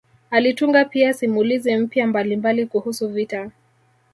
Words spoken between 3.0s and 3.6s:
vita